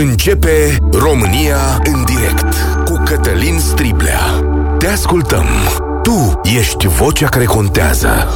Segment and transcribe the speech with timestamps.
[0.00, 2.54] Începe România în direct
[2.84, 4.20] cu Cătălin Striblea.
[4.78, 5.44] Te ascultăm.
[6.02, 8.34] Tu ești vocea care contează.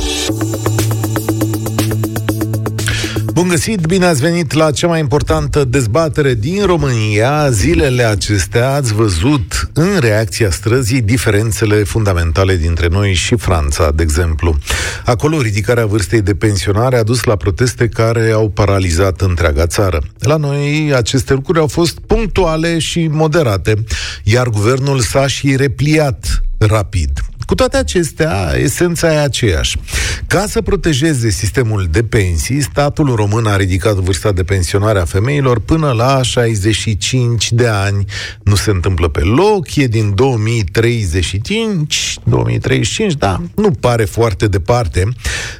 [3.33, 7.51] Bun găsit, bine ați venit la cea mai importantă dezbatere din România.
[7.51, 14.59] Zilele acestea ați văzut în reacția străzii diferențele fundamentale dintre noi și Franța, de exemplu.
[15.05, 19.99] Acolo ridicarea vârstei de pensionare a dus la proteste care au paralizat întreaga țară.
[20.19, 23.85] La noi aceste lucruri au fost punctuale și moderate,
[24.23, 27.21] iar guvernul s-a și repliat rapid.
[27.47, 29.79] Cu toate acestea, esența e aceeași.
[30.27, 35.61] Ca să protejeze sistemul de pensii, statul român a ridicat vârsta de pensionare a femeilor
[35.61, 38.05] până la 65 de ani.
[38.43, 45.09] Nu se întâmplă pe loc, e din 2035, 2035, da, nu pare foarte departe,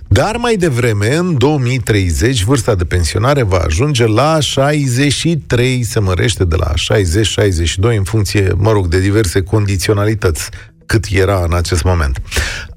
[0.09, 6.57] dar mai devreme, în 2030, vârsta de pensionare va ajunge la 63, se mărește de
[6.57, 10.51] la 60-62 în funcție, mă rog, de diverse condiționalități
[10.95, 12.23] cât era în acest moment.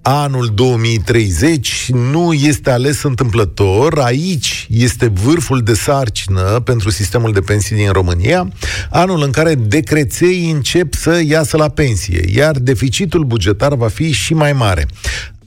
[0.02, 7.76] Anul 2030 nu este ales întâmplător, aici este vârful de sarcină pentru sistemul de pensii
[7.76, 8.52] din România,
[8.90, 14.34] anul în care decreței încep să iasă la pensie, iar deficitul bugetar va fi și
[14.34, 14.86] mai mare.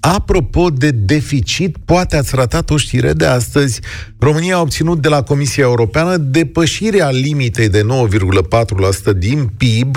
[0.00, 3.80] Apropo de deficit, poate ați ratat o știre de astăzi.
[4.18, 7.86] România a obținut de la Comisia Europeană depășirea limitei de
[9.12, 9.96] 9,4% din PIB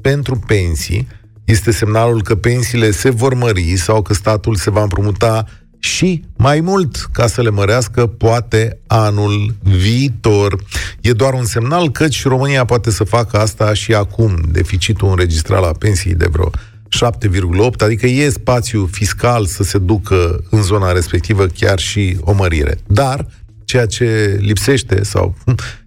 [0.00, 1.06] pentru pensii,
[1.44, 5.44] este semnalul că pensiile se vor mări sau că statul se va împrumuta
[5.78, 10.64] și mai mult ca să le mărească poate anul viitor.
[11.00, 14.40] E doar un semnal că și România poate să facă asta și acum.
[14.48, 20.62] Deficitul înregistrat la pensii de vreo 7,8, adică e spațiu fiscal să se ducă în
[20.62, 22.78] zona respectivă chiar și o mărire.
[22.86, 23.26] Dar
[23.64, 25.36] ceea ce lipsește sau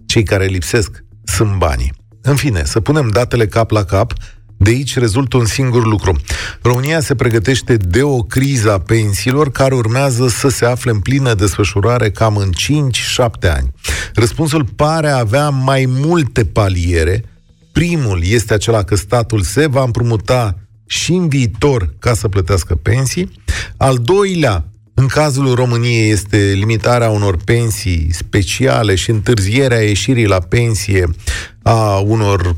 [0.06, 1.94] cei care lipsesc sunt banii.
[2.22, 4.14] În fine, să punem datele cap la cap,
[4.58, 6.16] de aici rezultă un singur lucru.
[6.62, 11.34] România se pregătește de o criză a pensiilor care urmează să se afle în plină
[11.34, 13.74] desfășurare cam în 5-7 ani.
[14.14, 17.24] Răspunsul pare a avea mai multe paliere.
[17.72, 23.32] Primul este acela că statul se va împrumuta și în viitor ca să plătească pensii.
[23.78, 31.10] Al doilea, în cazul României este limitarea unor pensii speciale și întârzierea ieșirii la pensie
[31.62, 32.56] a unor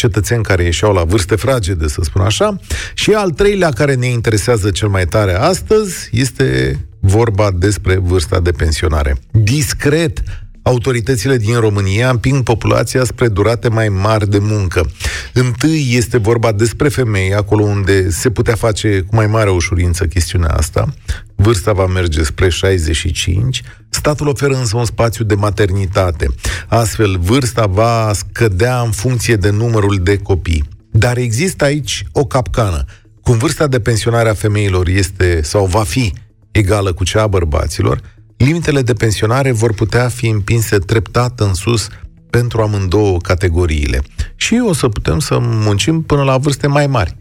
[0.00, 2.56] cetățeni care ieșeau la vârste fragede, să spun așa.
[2.94, 8.50] Și al treilea care ne interesează cel mai tare astăzi este vorba despre vârsta de
[8.50, 9.16] pensionare.
[9.30, 10.22] Discret,
[10.62, 14.90] autoritățile din România împing populația spre durate mai mari de muncă.
[15.32, 20.50] Întâi este vorba despre femei, acolo unde se putea face cu mai mare ușurință chestiunea
[20.50, 20.94] asta.
[21.34, 23.62] Vârsta va merge spre 65.
[23.88, 26.26] Statul oferă însă un spațiu de maternitate.
[26.68, 30.68] Astfel, vârsta va scădea în funcție de numărul de copii.
[30.90, 32.84] Dar există aici o capcană.
[33.22, 36.12] Cum vârsta de pensionare a femeilor este sau va fi
[36.50, 38.00] egală cu cea a bărbaților,
[38.44, 41.88] limitele de pensionare vor putea fi împinse treptat în sus
[42.30, 44.02] pentru amândouă categoriile.
[44.36, 47.16] Și o să putem să muncim până la vârste mai mari.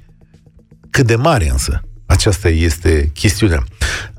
[0.90, 1.84] Cât de mari însă?
[2.06, 3.64] Aceasta este chestiunea.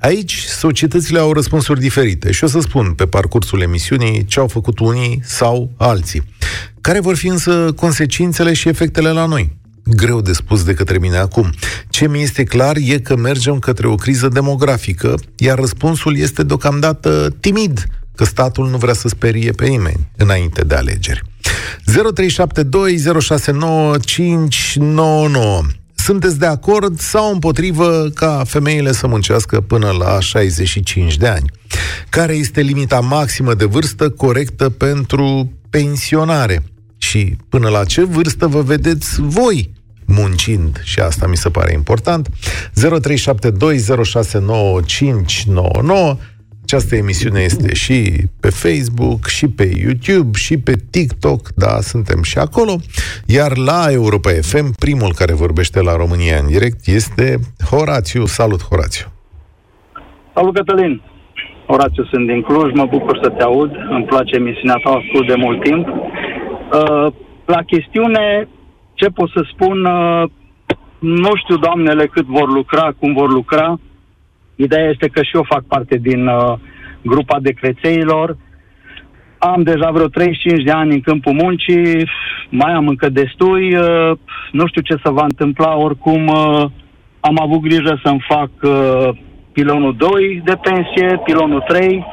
[0.00, 4.78] Aici, societățile au răspunsuri diferite și o să spun pe parcursul emisiunii ce au făcut
[4.78, 6.22] unii sau alții.
[6.80, 9.56] Care vor fi însă consecințele și efectele la noi?
[9.94, 11.50] Greu de spus de către mine acum.
[11.88, 17.34] Ce mi este clar e că mergem către o criză demografică, iar răspunsul este deocamdată
[17.40, 21.22] timid, că statul nu vrea să sperie pe nimeni înainte de alegeri.
[21.80, 21.84] 0372069599
[25.94, 31.50] sunteți de acord sau împotrivă ca femeile să muncească până la 65 de ani?
[32.08, 36.62] Care este limita maximă de vârstă corectă pentru pensionare?
[36.98, 39.70] Și până la ce vârstă vă vedeți voi
[40.10, 42.28] muncind și asta mi se pare important.
[42.28, 42.32] 0372069599
[46.72, 47.98] această emisiune este și
[48.40, 52.72] pe Facebook, și pe YouTube, și pe TikTok, da, suntem și acolo.
[53.26, 57.38] Iar la Europa FM, primul care vorbește la România în direct este
[57.70, 58.24] Horațiu.
[58.24, 59.06] Salut, Horațiu!
[60.34, 61.02] Salut, Cătălin!
[61.66, 65.34] Horațiu, sunt din Cluj, mă bucur să te aud, îmi place emisiunea ta, ascult de
[65.34, 65.86] mult timp.
[65.88, 67.06] Uh,
[67.44, 68.48] la chestiune,
[69.00, 70.24] ce pot să spun, uh,
[70.98, 73.80] nu știu, doamnele, cât vor lucra, cum vor lucra.
[74.56, 76.52] Ideea este că și eu fac parte din uh,
[77.02, 78.36] grupa de crețeilor.
[79.38, 82.08] Am deja vreo 35 de ani în câmpul muncii,
[82.50, 84.12] mai am încă destui, uh,
[84.52, 86.64] nu știu ce se va întâmpla, oricum uh,
[87.20, 89.08] am avut grijă să-mi fac uh,
[89.52, 92.06] pilonul 2 de pensie, pilonul 3,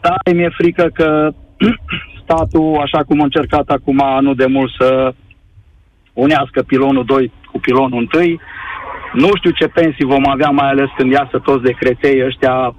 [0.00, 1.30] dar mi-e frică că
[2.22, 5.14] statul, așa cum a încercat acum nu de mult să
[6.14, 8.24] unească pilonul 2 cu pilonul 1,
[9.12, 12.74] nu știu ce pensii vom avea, mai ales când iasă toți decreței ăștia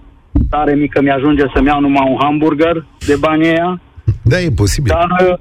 [0.50, 3.82] tare mică mi-ajunge să-mi iau numai un hamburger de banii aia.
[4.22, 4.92] Da, e posibil.
[4.98, 5.40] Dar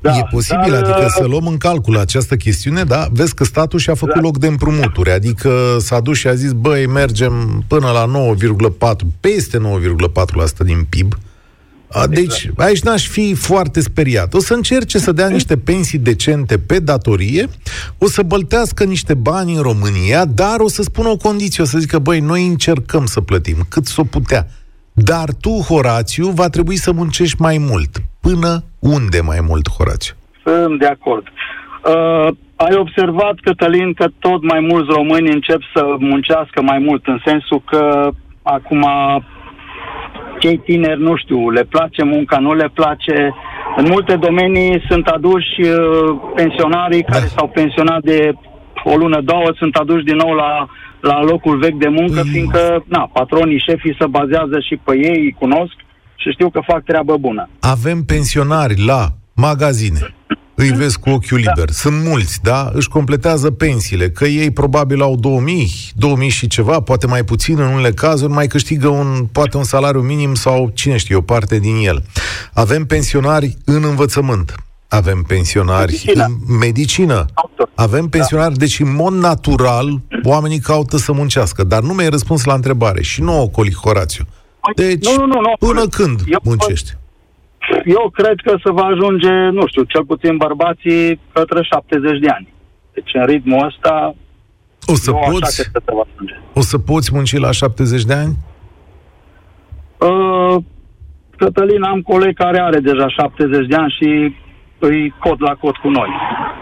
[0.00, 3.06] da, e posibil, dar, adică să luăm în calcul această chestiune, da?
[3.12, 4.20] Vezi că statul și-a făcut da.
[4.20, 8.04] loc de împrumuturi, adică s-a dus și a zis, băi, mergem până la
[8.88, 8.90] 9,4,
[9.20, 9.62] peste 9,4%
[10.64, 11.14] din PIB,
[12.10, 12.60] deci, exact.
[12.60, 14.34] aici n-aș fi foarte speriat.
[14.34, 17.46] O să încerce să dea niște pensii decente pe datorie,
[17.98, 21.78] o să băltească niște bani în România, dar o să spună o condiție, o să
[21.78, 24.46] zică, băi, noi încercăm să plătim cât s-o putea.
[24.92, 27.90] Dar tu, Horațiu, va trebui să muncești mai mult.
[28.20, 30.14] Până unde mai mult, Horațiu?
[30.44, 31.26] Sunt de acord.
[31.26, 37.20] Uh, ai observat, Cătălin, că tot mai mulți români încep să muncească mai mult, în
[37.24, 38.10] sensul că
[38.42, 38.86] acum
[40.38, 43.34] cei tineri, nu știu, le place munca, nu le place.
[43.76, 45.70] În multe domenii sunt aduși uh,
[46.34, 47.32] pensionarii care da.
[47.36, 48.32] s-au pensionat de
[48.84, 50.68] o lună, două, sunt aduși din nou la,
[51.00, 52.30] la locul vechi de muncă, mm.
[52.30, 55.74] fiindcă, na, patronii, șefii se bazează și pe ei, îi cunosc
[56.16, 57.48] și știu că fac treabă bună.
[57.60, 59.98] Avem pensionari la magazine,
[60.60, 61.52] îi vezi cu ochiul da.
[61.54, 61.70] liber.
[61.70, 62.70] Sunt mulți, da?
[62.72, 67.66] Își completează pensiile, că ei probabil au 2000, 2000 și ceva, poate mai puțin în
[67.66, 71.76] unele cazuri, mai câștigă un, poate un salariu minim sau cine știe, o parte din
[71.76, 72.02] el.
[72.52, 74.54] Avem pensionari în învățământ.
[74.88, 76.24] Avem pensionari medicină.
[76.24, 77.26] în medicină.
[77.74, 78.08] Avem da.
[78.10, 78.58] pensionari, da.
[78.58, 83.20] deci în mod natural oamenii caută să muncească, dar nu mi-ai răspuns la întrebare și
[83.20, 84.24] nu o coli Horațiu.
[84.74, 85.52] Deci, nu, nu, nu, nu.
[85.58, 86.96] până când eu muncești?
[87.84, 92.52] Eu cred că se va ajunge, nu știu, cel puțin bărbații către 70 de ani.
[92.94, 94.14] Deci în ritmul ăsta
[94.86, 95.92] o să poți, așa că
[96.54, 98.36] o să poți munci la 70 de ani?
[99.98, 100.56] Uh,
[101.36, 104.34] Cătălin, am coleg care are deja 70 de ani și
[104.78, 106.08] îi cod la cod cu noi.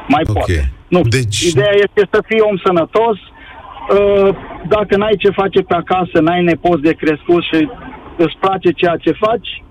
[0.08, 0.34] Mai okay.
[0.34, 0.72] poate.
[0.88, 1.40] Nu, deci...
[1.40, 4.28] Ideea este să fii om sănătos, uh,
[4.68, 7.68] dacă n-ai ce face pe acasă, n-ai nepoți de crescut și
[8.16, 9.64] îți place ceea ce faci,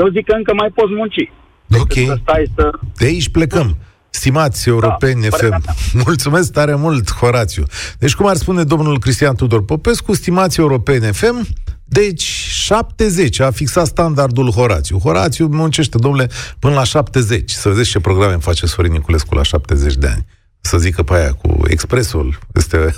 [0.00, 1.32] eu zic că încă mai poți munci.
[1.80, 1.92] Ok.
[1.92, 2.70] Să stai să...
[2.96, 3.76] De aici plecăm.
[4.10, 5.62] Stimați europeni da, FM,
[6.04, 7.62] mulțumesc tare mult, Horațiu.
[7.98, 11.46] Deci, cum ar spune domnul Cristian Tudor Popescu, stimați europeni FM,
[11.84, 14.98] deci 70 a fixat standardul Horațiu.
[14.98, 16.28] Horațiu muncește, domnule,
[16.58, 17.50] până la 70.
[17.50, 20.26] Să vedeți ce programe face Sorin Niculescu la 70 de ani.
[20.60, 22.38] Să zică pe aia cu expresul.
[22.54, 22.94] Este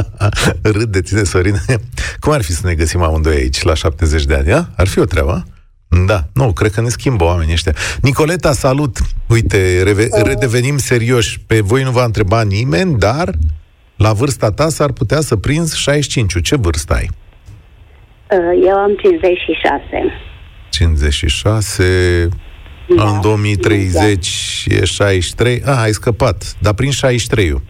[0.76, 1.60] râd de tine, Sorin.
[2.20, 4.52] Cum ar fi să ne găsim amândoi aici la 70 de ani?
[4.52, 4.68] A?
[4.76, 5.44] Ar fi o treabă,
[6.06, 7.74] da, nu, cred că ne schimbă oamenii ăștia.
[8.00, 8.98] Nicoleta, salut!
[9.28, 11.40] Uite, reve- redevenim serioși.
[11.40, 13.30] Pe voi nu va întreba nimeni, dar
[13.96, 17.10] la vârsta ta s-ar putea să prinzi 65 Ce vârstă ai?
[18.30, 19.80] Uh, eu am 56.
[20.70, 22.28] 56...
[22.96, 23.08] Da.
[23.08, 24.74] În 2030 da.
[24.74, 25.62] e 63.
[25.64, 26.54] Ah, ai scăpat.
[26.58, 27.60] Dar prin 63 Uh,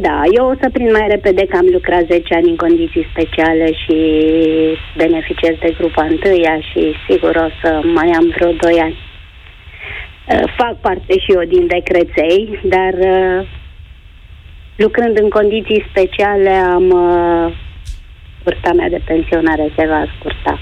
[0.00, 3.72] da, eu o să prind mai repede că am lucrat 10 ani în condiții speciale
[3.72, 3.96] și
[4.96, 8.96] beneficiez de grupa întâia și sigur o să mai am vreo 2 ani.
[10.32, 13.46] Uh, fac parte și eu din decreței, dar uh,
[14.76, 16.86] lucrând în condiții speciale am
[18.44, 20.58] vârsta mea de pensionare se va scurta.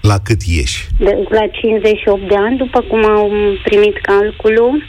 [0.00, 0.86] La cât ieși?
[0.98, 3.32] De, la 58 de ani, după cum am
[3.62, 4.82] primit calculul,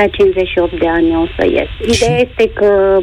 [0.00, 1.70] la 58 de ani o să ies.
[1.94, 2.98] Ideea este că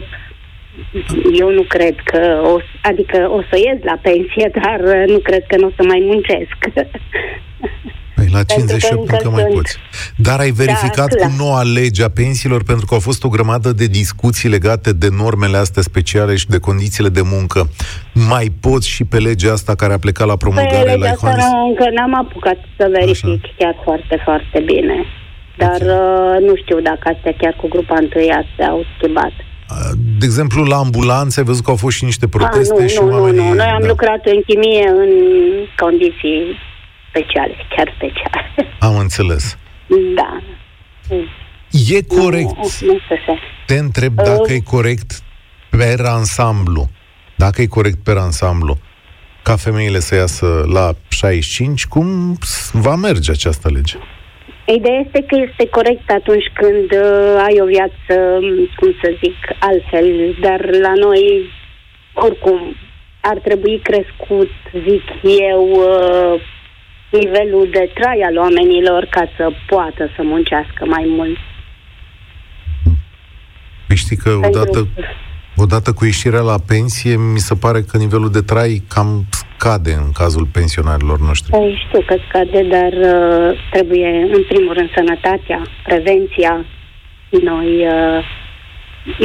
[1.40, 5.56] eu nu cred că, o, adică o să ies la pensie, dar nu cred că
[5.58, 6.58] nu o să mai muncesc.
[8.16, 9.54] Păi la 58 încă, încă mai sunt...
[9.54, 9.78] poți.
[10.16, 13.72] Dar ai verificat da, cu noua lege a pensiilor, pentru că au fost o grămadă
[13.72, 17.70] de discuții legate de normele astea speciale și de condițiile de muncă.
[18.30, 21.46] Mai poți și pe legea asta care a plecat la promulgare păi, la Iohannis?
[21.70, 23.54] încă n-am apucat să verific Așa.
[23.58, 25.06] chiar foarte, foarte bine.
[25.58, 25.88] Dar okay.
[25.88, 29.32] uh, nu știu dacă astea chiar cu grupa întâia au schimbat.
[30.20, 33.00] De exemplu, la ambulanțe, ai văzut că au fost și niște proteste A, nu, și
[33.02, 33.40] nu, oamenii...
[33.40, 33.88] Nu, nu, noi am da.
[33.88, 35.12] lucrat în chimie în
[35.78, 36.42] condiții
[37.10, 38.70] speciale, chiar speciale.
[38.88, 39.58] Am înțeles.
[40.16, 40.42] Da.
[41.96, 42.56] E corect.
[42.56, 43.20] Nu, nu se.
[43.66, 45.24] Te întreb uh, dacă e corect
[45.70, 46.90] pe ansamblu.
[47.36, 48.78] Dacă e corect pe ansamblu
[49.46, 52.38] ca femeile să iasă la 65, cum
[52.72, 53.98] va merge această lege?
[54.65, 58.15] Ideea este că este corect atunci când uh, ai o viață,
[58.75, 61.50] cum să zic, altfel, dar la noi,
[62.13, 62.75] oricum,
[63.19, 65.03] ar trebui crescut, zic
[65.51, 66.41] eu, uh,
[67.12, 71.38] nivelul de trai al oamenilor ca să poată să muncească mai mult.
[73.88, 74.88] Păi știi că odată,
[75.55, 79.25] odată cu ieșirea la pensie, mi se pare că nivelul de trai cam
[79.65, 81.51] scade în cazul pensionarilor noștri?
[81.51, 86.53] Păi știu că scade, dar uh, trebuie, în primul rând, sănătatea, prevenția.
[87.50, 88.19] Noi, uh,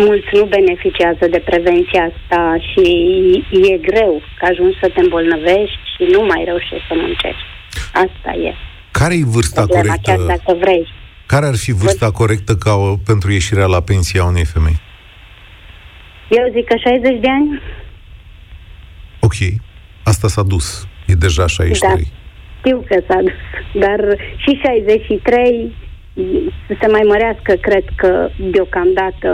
[0.06, 2.85] mulți nu beneficiază de prevenția asta și
[3.73, 7.47] e greu că ajungi să te îmbolnăvești și nu mai reușești să muncești.
[8.04, 8.52] Asta e.
[8.90, 10.11] Care e vârsta Problema, corectă?
[10.11, 10.85] chiar dacă vrei.
[11.26, 14.78] Care ar fi vârsta corectă ca o, pentru ieșirea la pensie a unei femei?
[16.38, 17.61] Eu zic că 60 de ani,
[19.20, 19.38] Ok,
[20.11, 20.67] asta s-a dus.
[21.07, 21.79] E deja 63.
[21.81, 22.11] Da.
[22.59, 23.40] știu că s-a dus,
[23.85, 24.00] dar
[24.37, 25.75] și 63
[26.67, 29.31] să se mai mărească, cred că deocamdată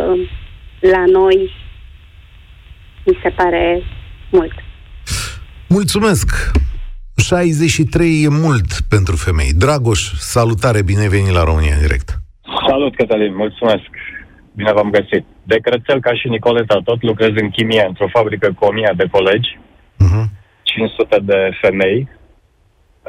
[0.81, 1.39] la noi
[3.05, 3.83] mi se pare
[4.31, 4.55] mult.
[5.69, 6.29] Mulțumesc!
[7.17, 9.53] 63 e mult pentru femei.
[9.53, 12.09] Dragoș, salutare, bine ai venit la România în direct.
[12.69, 13.91] Salut, Cătălin, mulțumesc.
[14.53, 15.25] Bine v-am găsit.
[15.43, 19.59] De Crățel, ca și Nicoleta, tot lucrez în chimie într-o fabrică cu 1000 de colegi,
[20.05, 20.27] Uh-huh.
[20.77, 22.09] 500 de femei.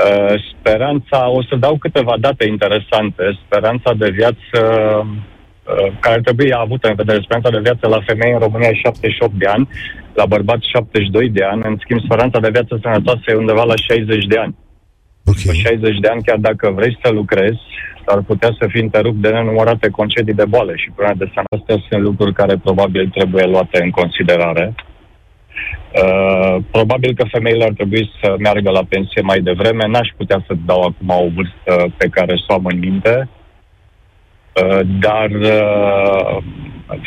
[0.05, 3.24] Uh, speranța, o să dau câteva date interesante.
[3.45, 4.59] Speranța de viață
[5.03, 7.19] uh, care ar trebui avută în vedere.
[7.21, 9.69] Speranța de viață la femei în România e 78 de ani,
[10.13, 11.62] la bărbați 72 de ani.
[11.65, 14.55] În schimb, speranța de viață sănătoasă e undeva la 60 de ani.
[15.24, 15.53] După Ok.
[15.53, 17.65] 60 de ani, chiar dacă vrei să lucrezi,
[18.05, 21.55] ar putea să fii întrerupt de nenumărate concedii de boală și probleme de sănătate.
[21.57, 24.75] Astea sunt lucruri care probabil trebuie luate în considerare.
[26.03, 29.87] Uh, probabil că femeile ar trebui să meargă la pensie mai devreme.
[29.87, 33.29] N-aș putea să dau acum o vârstă pe care să o am în minte.
[34.63, 36.43] Uh, dar uh,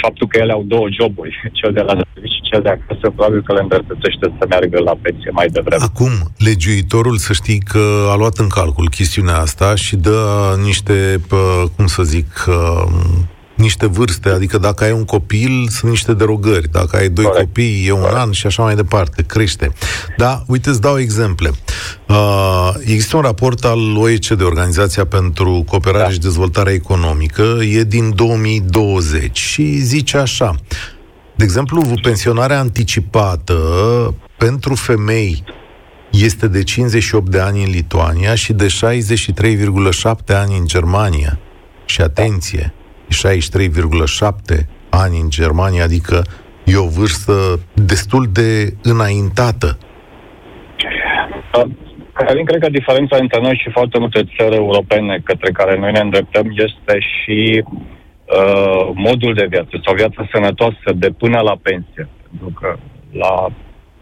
[0.03, 3.43] faptul că ele au două joburi, cel de la serviciu și cel de acasă, probabil
[3.43, 5.85] că le îndreptățește să meargă la pensie mai devreme.
[5.85, 10.21] Acum, legiuitorul să știi că a luat în calcul chestiunea asta și dă
[10.65, 11.37] niște, pă,
[11.77, 12.85] cum să zic, uh,
[13.61, 17.45] niște vârste, adică dacă ai un copil, sunt niște derogări, dacă ai doi Corect.
[17.45, 18.19] copii, e un Corect.
[18.19, 19.73] an și așa mai departe, crește.
[20.17, 21.51] Da, uite, îți dau exemple.
[22.09, 26.11] Uh, există un raport al OECD, Organizația pentru Cooperare Da.
[26.11, 30.55] și Dezvoltare Economică, e din 2020 și zice așa,
[31.37, 33.55] de exemplu, pensionarea anticipată
[34.37, 35.45] pentru femei
[36.11, 41.39] este de 58 de ani în Lituania și de 63,7 ani în Germania.
[41.85, 42.75] Și atenție,
[43.11, 46.23] 63,7 ani în Germania, adică
[46.65, 47.33] e o vârstă
[47.75, 49.79] destul de înaintată.
[51.57, 51.71] Uh,
[52.13, 56.01] Cătălin, cred că diferența între noi și foarte multe țări europene către care noi ne
[56.01, 62.09] îndreptăm este și uh, modul de viață sau viața sănătoasă de până la pensie.
[62.29, 62.77] Pentru că
[63.13, 63.47] la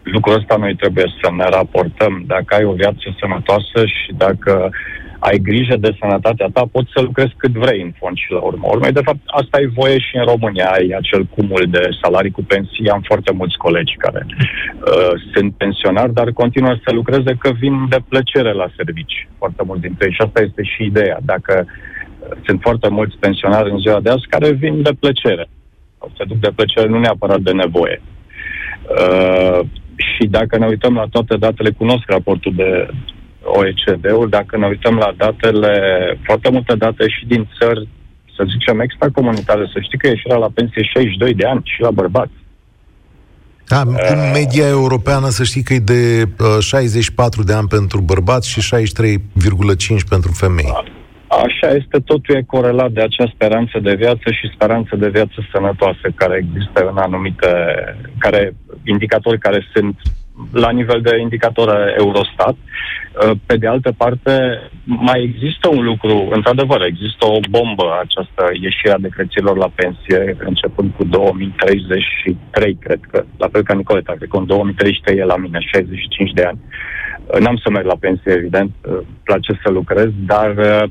[0.03, 2.25] lucrul ăsta noi trebuie să ne raportăm.
[2.27, 4.71] Dacă ai o viață sănătoasă și dacă
[5.19, 8.67] ai grijă de sănătatea ta, poți să lucrezi cât vrei în fond și la urmă.
[8.71, 12.43] Urmei, de fapt, asta e voie și în România, ai acel cumul de salarii cu
[12.43, 12.91] pensii.
[12.91, 17.99] Am foarte mulți colegi care uh, sunt pensionari, dar continuă să lucreze că vin de
[18.09, 20.15] plăcere la servici, foarte mulți dintre ei.
[20.15, 21.19] Și asta este și ideea.
[21.23, 25.49] Dacă uh, sunt foarte mulți pensionari în ziua de azi care vin de plăcere,
[25.99, 28.03] sau se duc de plăcere, nu neapărat de nevoie.
[29.01, 29.61] Uh,
[29.97, 32.89] și dacă ne uităm la toate datele, cunosc raportul de
[33.57, 35.73] OECD-ul, dacă ne uităm la datele,
[36.23, 37.89] foarte multe date și din țări,
[38.37, 41.91] să zicem, extracomunitare, să știi că ieșirea la pensie e 62 de ani și la
[41.91, 42.33] bărbați.
[43.67, 43.81] Da,
[44.15, 48.61] în media europeană să știi că e de uh, 64 de ani pentru bărbați și
[48.75, 50.73] 63,5 pentru femei.
[51.29, 56.07] Așa este, totul e corelat de acea speranță de viață și speranță de viață sănătoasă
[56.15, 57.51] care există în anumite,
[58.19, 59.97] care, indicatori care sunt
[60.53, 62.57] la nivel de indicator Eurostat.
[62.57, 64.33] Uh, Pe de altă parte,
[64.85, 70.93] mai există un lucru, într-adevăr, există o bombă, această ieșire a decreților la pensie, începând
[70.97, 75.59] cu 2033, cred că, la fel ca Nicoleta, cred că în 2033 e la mine,
[75.61, 76.59] 65 de ani.
[77.27, 80.91] Uh, N-am să merg la pensie, evident, uh, îmi place să lucrez, dar uh, uh,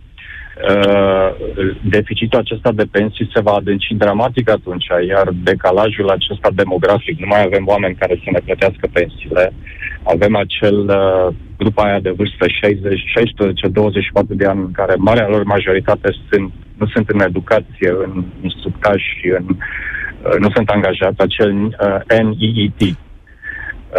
[1.82, 7.44] deficitul acesta de pensii se va adânci dramatic atunci, iar decalajul acesta demografic, nu mai
[7.44, 9.54] avem oameni care să ne plătească pensiile,
[10.04, 13.00] avem acel uh, grup aia de vârstă 60,
[14.24, 19.02] 16-24 de ani în care marea lor majoritate sunt, nu sunt în educație, în instructaj
[19.02, 22.98] și în, uh, nu sunt angajați, acel uh, NEET.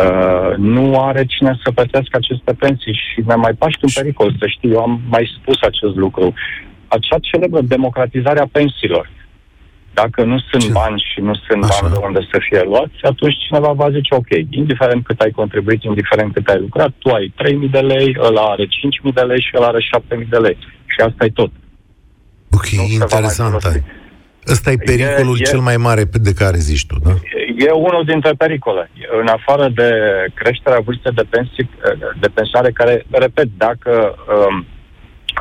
[0.05, 4.47] Uh, nu are cine să plătească aceste pensii și ne mai paști în pericol, să
[4.47, 6.35] știi, eu am mai spus acest lucru.
[6.89, 9.11] Acea celebră democratizare a pensiilor.
[9.95, 10.71] Dacă nu sunt Ce?
[10.71, 11.79] bani și nu sunt Așa.
[11.81, 15.83] bani de unde să fie luați, atunci cineva va zice, ok, indiferent cât ai contribuit,
[15.83, 19.51] indiferent cât ai lucrat, tu ai 3.000 de lei, ăla are 5.000 de lei și
[19.57, 20.57] ăla are 7.000 de lei.
[20.87, 21.51] Și asta e tot.
[22.51, 23.51] Ok, Nu se va mai interesant.
[23.61, 23.83] folosi.
[24.49, 27.11] Ăsta e pericolul E- e- cel mai mare pe- de care zici tu, da?
[27.67, 28.91] E unul dintre pericole.
[29.21, 29.91] În afară de
[30.35, 31.71] creșterea vârstei de, pensii,
[32.21, 33.93] de pensare, care, repet, dacă
[34.35, 34.67] um,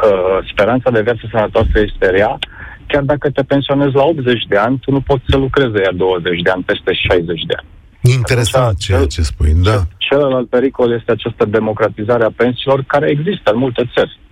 [0.03, 2.39] uh, speranța de viață sănătoasă este rea,
[2.87, 6.41] chiar dacă te pensionezi la 80 de ani, tu nu poți să lucrezi ea 20
[6.41, 7.67] de ani peste 60 de ani.
[8.01, 9.81] Interesant ceea ce spui, da.
[9.97, 14.26] Celălalt pericol este această democratizare a pensiilor care există în multe țări, uh,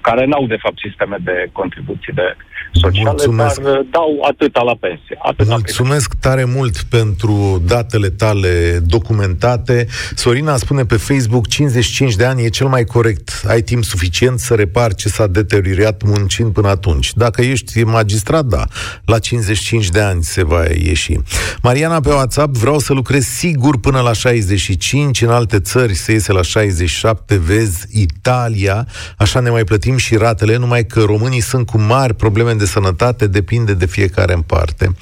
[0.00, 2.36] care n-au de fapt sisteme de contribuții de
[2.72, 3.60] sociale, Mulțumesc.
[3.60, 5.18] dar uh, dau atâta la pensie.
[5.22, 6.30] Atâta Mulțumesc pensie.
[6.30, 9.86] tare mult pentru datele tale documentate.
[10.14, 13.42] Sorina spune pe Facebook 55 de ani e cel mai corect.
[13.48, 17.12] Ai timp suficient să repari ce s-a deteriorat muncind până atunci.
[17.14, 18.64] Dacă ești magistrat, da,
[19.04, 21.18] la 55 de ani se va ieși.
[21.62, 26.32] Mariana pe WhatsApp, vreau să lucrez sigur până la 65, în alte țări se iese
[26.32, 28.86] la 67, vezi Italia,
[29.18, 33.26] așa ne mai plătim și ratele, numai că românii sunt cu mari probleme de sănătate,
[33.26, 34.96] depinde de fiecare în parte.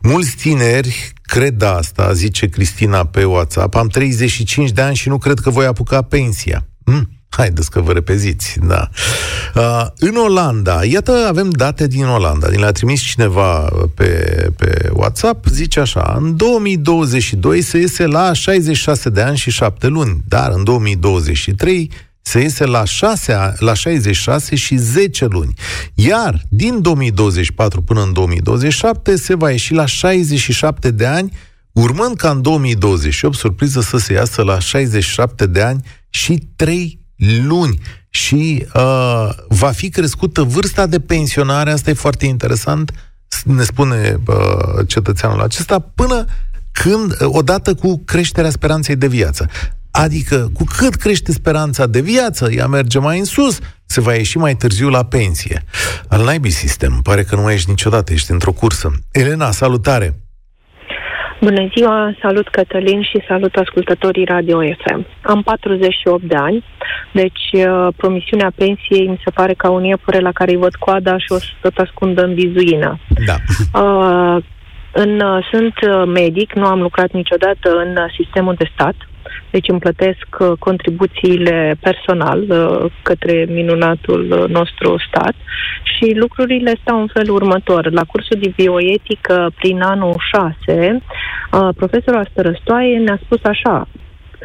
[0.00, 5.38] Mulți tineri cred asta, zice Cristina pe WhatsApp, am 35 de ani și nu cred
[5.38, 6.66] că voi apuca pensia.
[6.84, 7.16] Hm?
[7.28, 8.88] Haideți că vă repeziți, da.
[9.54, 12.48] Uh, în Olanda, iată, avem date din Olanda.
[12.48, 14.06] Din le-a trimis cineva pe,
[14.56, 20.22] pe WhatsApp, zice așa, în 2022 se iese la 66 de ani și 7 luni,
[20.28, 21.90] dar în 2023
[22.26, 25.54] se iese la, 6, la 66 și 10 luni.
[25.94, 31.32] Iar din 2024 până în 2027 se va ieși la 67 de ani,
[31.72, 37.00] urmând ca în 2028, surpriză, să se iasă la 67 de ani și 3
[37.46, 37.78] luni
[38.10, 42.92] și uh, va fi crescută vârsta de pensionare, asta e foarte interesant,
[43.44, 46.24] ne spune uh, cetățeanul acesta, până
[46.72, 49.48] când, odată cu creșterea speranței de viață.
[50.04, 54.38] Adică, cu cât crește speranța de viață, ea merge mai în sus, se va ieși
[54.38, 55.62] mai târziu la pensie.
[56.08, 58.90] Al naibii sistem, pare că nu mai ești niciodată, ești într-o cursă.
[59.12, 60.14] Elena, salutare!
[61.40, 65.06] Bună ziua, salut Cătălin și salut ascultătorii Radio FM.
[65.22, 66.64] Am 48 de ani,
[67.12, 71.18] deci uh, promisiunea pensiei mi se pare ca un iepure la care îi văd coada
[71.18, 72.98] și o să tot ascundă în vizuină.
[73.26, 73.36] Da.
[73.80, 74.44] Uh,
[74.92, 78.94] în, uh, sunt uh, medic, nu am lucrat niciodată în sistemul de stat,
[79.50, 85.34] deci îmi plătesc uh, contribuțiile personal uh, către minunatul nostru stat
[85.96, 87.90] și lucrurile stau în felul următor.
[87.90, 90.14] La cursul de bioetică prin anul
[90.66, 91.02] 6,
[91.52, 93.88] uh, profesorul Astărăstoaie ne-a spus așa,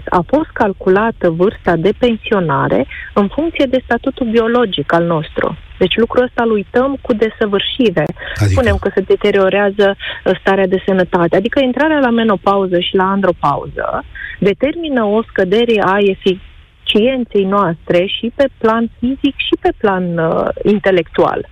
[0.09, 5.57] a fost calculată vârsta de pensionare în funcție de statutul biologic al nostru.
[5.77, 8.05] Deci lucrul ăsta îl uităm cu desăvârșire.
[8.35, 8.51] Adică?
[8.51, 9.95] Spunem că se deteriorează
[10.39, 11.35] starea de sănătate.
[11.35, 14.03] Adică intrarea la menopauză și la andropauză
[14.41, 21.49] determină o scădere a eficienței noastre și pe plan fizic și pe plan uh, intelectual.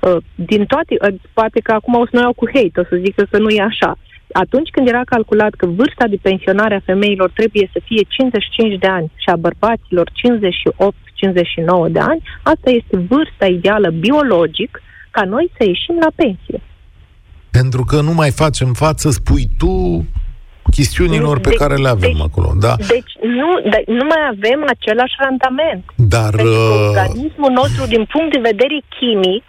[0.00, 3.26] Uh, din toate, uh, poate că acum o să noi cu hate, o să zică
[3.30, 3.98] că nu e așa.
[4.32, 8.86] Atunci când era calculat că vârsta de pensionare a femeilor trebuie să fie 55 de
[8.86, 10.10] ani și a bărbaților
[11.88, 16.60] 58-59 de ani, asta este vârsta ideală biologic ca noi să ieșim la pensie.
[17.50, 20.04] Pentru că nu mai facem față, spui tu,
[20.70, 22.52] chestiunilor pe deci, care le avem deci, acolo.
[22.66, 22.74] Da?
[22.76, 25.84] Deci nu, de, nu mai avem același randament.
[26.14, 26.30] Dar...
[26.36, 29.46] Pentru că uh, organismul nostru, din punct de vedere chimic,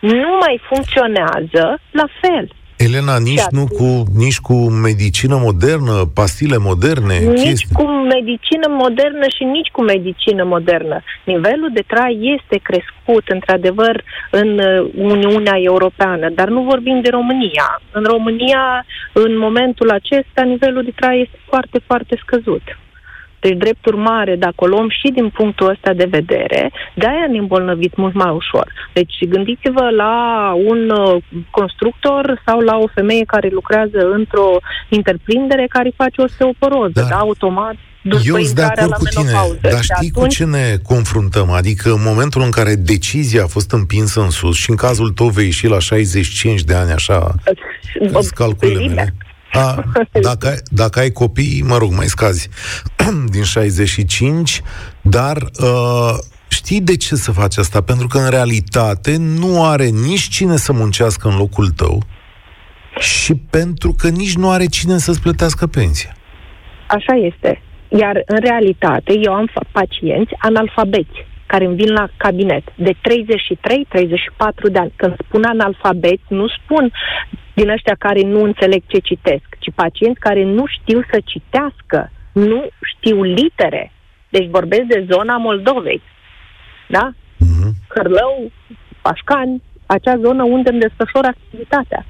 [0.00, 1.64] nu mai funcționează
[2.00, 2.46] la fel.
[2.88, 3.88] Elena, nici, nu cu,
[4.24, 7.16] nici cu medicină modernă, pastile moderne?
[7.18, 7.76] Nici chestii.
[7.78, 10.96] cu medicină modernă și nici cu medicină modernă.
[11.24, 17.82] Nivelul de trai este crescut, într-adevăr, în uh, Uniunea Europeană, dar nu vorbim de România.
[17.92, 22.62] În România, în momentul acesta, nivelul de trai este foarte, foarte scăzut.
[23.44, 27.94] Deci, drept urmare, dacă o luăm și din punctul ăsta de vedere, de-aia ne îmbolnăviți
[27.96, 28.66] mult mai ușor.
[28.92, 30.14] Deci, gândiți-vă la
[30.66, 34.48] un uh, constructor sau la o femeie care lucrează într-o
[34.88, 37.74] întreprindere care face osteoporoză, da, automat
[38.24, 40.12] eu sunt de acord cu tine, dar știi atunci...
[40.12, 41.50] cu ce ne confruntăm?
[41.50, 45.28] Adică în momentul în care decizia a fost împinsă în sus și în cazul tău
[45.28, 47.34] vei ieși la 65 de ani, așa,
[48.34, 49.14] calculele mele.
[49.54, 49.84] A,
[50.22, 52.48] dacă, dacă ai copii, mă rog, mai scazi
[53.34, 54.62] din 65,
[55.00, 56.14] dar uh,
[56.48, 57.80] știi de ce să faci asta?
[57.82, 62.02] Pentru că în realitate nu are nici cine să muncească în locul tău
[62.98, 66.16] și pentru că nici nu are cine să-ți plătească pensia.
[66.88, 67.62] Așa este.
[67.88, 72.96] Iar în realitate eu am pacienți analfabeți care îmi vin la cabinet de 33-34
[74.72, 74.92] de ani.
[74.96, 76.92] Când spun analfabet, nu spun
[77.54, 82.68] din ăștia care nu înțeleg ce citesc, ci pacienți care nu știu să citească, nu
[82.82, 83.92] știu litere.
[84.28, 86.02] Deci vorbesc de zona Moldovei.
[86.88, 87.10] Da?
[87.14, 87.70] Uh-huh.
[87.94, 88.50] Hărlău,
[89.02, 92.06] Pașcani, acea zonă unde îmi desfășor activitatea.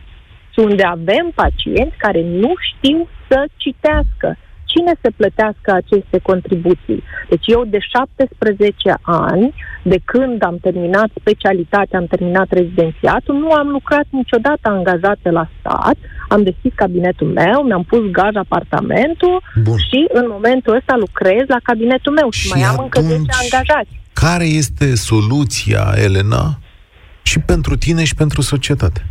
[0.52, 4.36] și unde avem pacienți care nu știu să citească
[4.74, 7.00] cine să plătească aceste contribuții.
[7.28, 13.68] Deci eu de 17 ani, de când am terminat specialitatea, am terminat rezidențiatul, nu am
[13.68, 15.96] lucrat niciodată angajată la stat,
[16.28, 19.78] am deschis cabinetul meu, mi-am pus gaj apartamentul Bun.
[19.88, 23.92] și în momentul ăsta lucrez la cabinetul meu și, și mai am încă 10 angajați.
[24.12, 26.58] Care este soluția, Elena,
[27.22, 29.06] și pentru tine și pentru societate?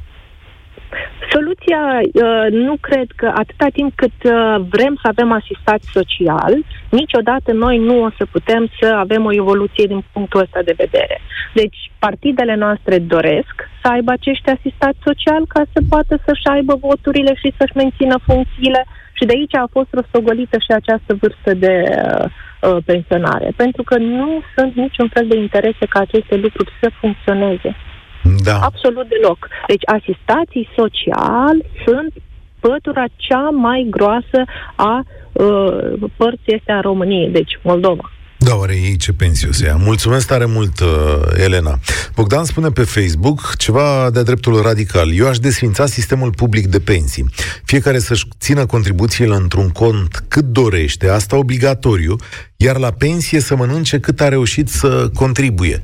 [1.33, 6.53] Soluția, uh, nu cred că atâta timp cât uh, vrem să avem asistat social,
[6.89, 11.21] niciodată noi nu o să putem să avem o evoluție din punctul ăsta de vedere.
[11.53, 17.33] Deci, partidele noastre doresc să aibă acești asistați social ca să poată să-și aibă voturile
[17.35, 22.25] și să-și mențină funcțiile și de aici a fost rostogolită și această vârstă de uh,
[22.25, 27.75] uh, pensionare, pentru că nu sunt niciun fel de interese ca aceste lucruri să funcționeze.
[28.43, 28.59] Da.
[28.59, 29.47] Absolut deloc.
[29.67, 32.13] Deci asistații sociali sunt
[32.59, 34.39] pătura cea mai groasă
[34.75, 38.11] a uh, părții astea a României, deci Moldova.
[38.37, 39.75] Da, oare ei ce pensie o să ia?
[39.75, 40.87] Mulțumesc tare mult, uh,
[41.43, 41.79] Elena.
[42.15, 45.13] Bogdan spune pe Facebook ceva de dreptul radical.
[45.13, 47.25] Eu aș desfința sistemul public de pensii.
[47.63, 52.15] Fiecare să-și țină contribuțiile într-un cont cât dorește, asta obligatoriu,
[52.55, 55.81] iar la pensie să mănânce cât a reușit să contribuie.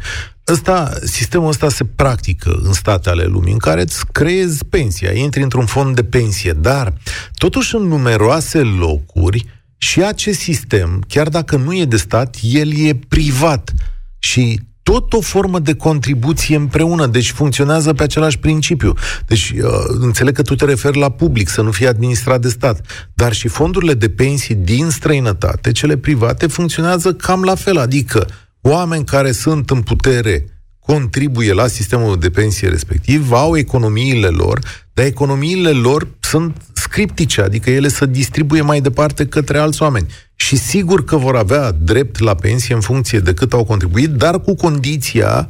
[0.50, 5.44] Ăsta, sistemul ăsta se practică în state ale lumii, în care îți creezi pensia, intri
[5.44, 6.94] într-un fond de pensie, dar
[7.34, 9.46] totuși în numeroase locuri
[9.78, 13.72] și acest sistem, chiar dacă nu e de stat, el e privat
[14.20, 18.94] și tot o formă de contribuție împreună, deci funcționează pe același principiu.
[19.28, 22.86] Deci uh, înțeleg că tu te referi la public, să nu fie administrat de stat,
[23.14, 28.28] dar și fondurile de pensii din străinătate, cele private, funcționează cam la fel, adică
[28.62, 30.45] oameni care sunt în putere
[30.80, 34.60] contribuie la sistemul de pensie respectiv, au economiile lor,
[34.93, 40.08] dar economiile lor sunt scriptice, adică ele să distribuie mai departe către alți oameni.
[40.36, 44.41] Și sigur că vor avea drept la pensie în funcție de cât au contribuit, dar
[44.41, 45.50] cu condiția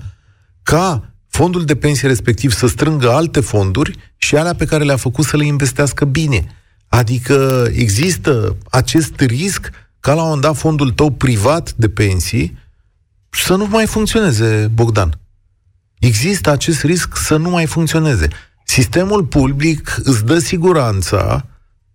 [0.64, 5.26] ca fondul de pensie respectiv să strângă alte fonduri și alea pe care le-a făcut
[5.26, 6.56] să le investească bine.
[6.88, 9.70] Adică există acest risc
[10.00, 12.58] ca la un moment dat fondul tău privat de pensii
[13.30, 15.20] să nu mai funcționeze, Bogdan.
[16.00, 18.28] Există acest risc să nu mai funcționeze.
[18.66, 21.46] Sistemul public îți dă siguranța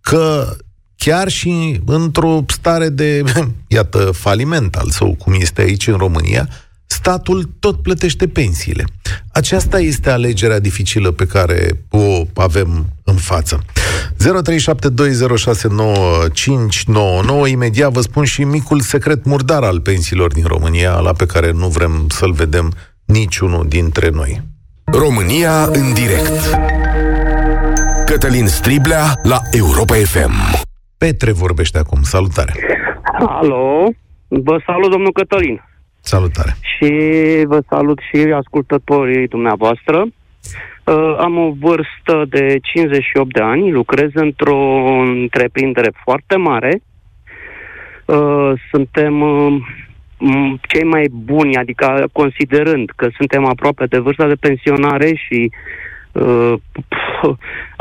[0.01, 0.55] că
[0.95, 3.23] chiar și într-o stare de,
[3.67, 6.49] iată, faliment al său, cum este aici în România,
[6.85, 8.83] statul tot plătește pensiile.
[9.31, 13.59] Aceasta este alegerea dificilă pe care o avem în față.
[17.45, 21.51] 0372069599 Imediat vă spun și micul secret murdar al pensiilor din România, la pe care
[21.51, 22.73] nu vrem să-l vedem
[23.05, 24.41] niciunul dintre noi.
[24.85, 26.57] România în direct.
[28.05, 30.63] Cătălin Striblea la Europa FM.
[30.97, 32.01] Petre vorbește acum.
[32.01, 32.53] Salutare!
[33.27, 33.83] Alo!
[34.27, 35.61] Vă salut, domnul Cătălin!
[36.07, 36.55] Salutare!
[36.61, 36.91] Și
[37.45, 40.05] vă salut și ascultătorii dumneavoastră.
[40.83, 44.57] Uh, am o vârstă de 58 de ani, lucrez într-o
[44.99, 46.81] întreprindere foarte mare.
[48.05, 49.63] Uh, suntem uh,
[50.61, 55.51] cei mai buni, adică considerând că suntem aproape de vârsta de pensionare și
[56.11, 56.53] uh,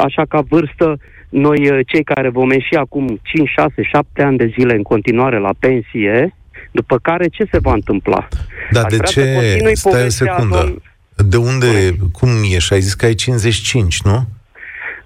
[0.07, 4.53] așa ca vârstă, noi uh, cei care vom ieși acum 5, 6, 7 ani de
[4.59, 6.35] zile în continuare la pensie,
[6.75, 8.29] după care ce se va întâmpla?
[8.71, 9.59] Da, Aș de ce?
[9.73, 10.57] Stai o secundă.
[10.57, 10.83] Domn...
[11.17, 12.73] De unde, cum ești?
[12.73, 14.27] Ai zis că ai 55, nu?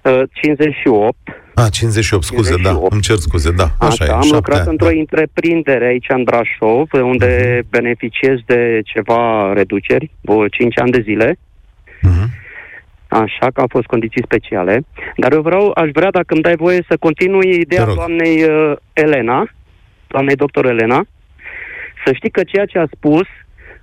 [0.01, 1.17] Uh, 58.
[1.53, 2.63] A, 58, scuze, 58.
[2.63, 4.09] da, îmi cer scuze, da, așa, așa e.
[4.09, 4.99] Am lucrat ani, într-o da.
[4.99, 7.69] întreprindere aici în Brașov, unde uh-huh.
[7.69, 10.11] beneficiez de ceva reduceri,
[10.51, 11.37] 5 ani de zile.
[12.07, 12.27] Uh-huh.
[13.07, 14.85] Așa că au fost condiții speciale.
[15.15, 19.49] Dar eu vreau, aș vrea, dacă îmi dai voie, să continui ideea doamnei uh, Elena,
[20.07, 21.05] doamnei doctor Elena,
[22.09, 23.27] să știi că ceea ce a spus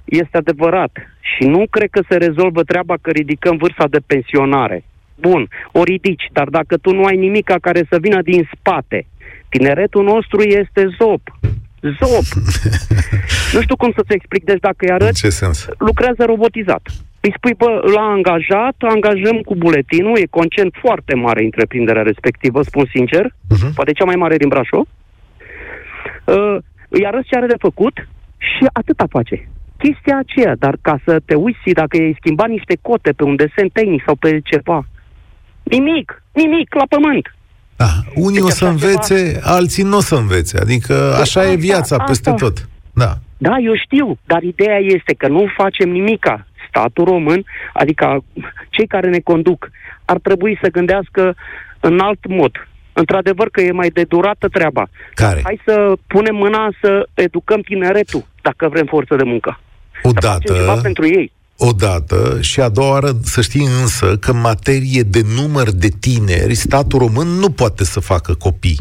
[0.05, 0.93] este adevărat.
[1.21, 4.85] Și nu cred că se rezolvă treaba că ridicăm vârsta de pensionare.
[5.15, 9.07] Bun, o ridici, dar dacă tu nu ai nimica care să vină din spate,
[9.49, 11.23] tineretul nostru este zop.
[11.99, 12.27] Zop.
[13.55, 15.69] nu știu cum să-ți explic, deci dacă îi arăți, ce sens?
[15.79, 16.83] lucrează robotizat.
[17.21, 22.87] Îi spui, bă, l-a angajat, angajăm cu buletinul, e concent foarte mare întreprinderea respectivă, spun
[22.95, 23.75] sincer, uh-huh.
[23.75, 24.87] poate cea mai mare din Brașov.
[26.25, 26.57] Uh,
[26.89, 28.09] îi arăți ce are de făcut
[28.39, 29.49] și atâta face.
[29.79, 33.69] Chestia aceea, dar ca să te uiți dacă ai schimbat niște cote pe un desen
[33.69, 34.87] tehnic sau pe ceva,
[35.71, 37.35] Nimic, nimic, la pământ.
[37.77, 39.55] Da, unii deci o să învețe, ceva...
[39.55, 40.59] alții nu o să învețe.
[40.61, 42.05] Adică deci așa asta, e viața asta.
[42.05, 42.69] peste tot.
[42.95, 43.13] Da.
[43.39, 46.47] Da, eu știu, dar ideea este că nu facem nimica.
[46.69, 48.25] statul român, adică
[48.71, 49.71] cei care ne conduc,
[50.05, 51.35] ar trebui să gândească
[51.81, 52.69] în alt mod.
[53.01, 54.89] Într-adevăr că e mai de durată treaba.
[55.15, 55.41] Care?
[55.45, 59.61] Hai să punem mâna să educăm tineretul, dacă vrem forță de muncă.
[60.03, 61.33] Odată, ceva pentru ei.
[61.59, 66.55] Odată și a doua oară să știi însă că în materie de număr de tineri,
[66.55, 68.79] statul român nu poate să facă copii.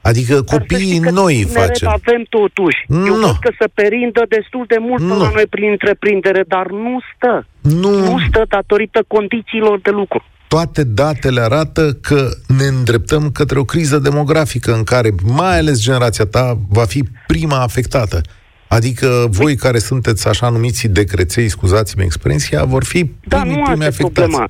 [0.00, 1.88] Adică copiii noi facem.
[1.88, 2.78] avem totuși.
[2.86, 3.06] Nu.
[3.06, 5.18] Eu cred că se perindă destul de mult nu.
[5.18, 7.46] la noi prin întreprindere, dar nu stă.
[7.60, 7.90] Nu.
[7.90, 10.24] Nu stă datorită condițiilor de lucru.
[10.48, 16.24] Toate datele arată că ne îndreptăm către o criză demografică în care mai ales generația
[16.24, 18.20] ta va fi prima afectată.
[18.68, 24.12] Adică voi care sunteți așa numiți decreței, scuzați-mi expresia, vor fi da, nu primii afectați.
[24.12, 24.48] Problema.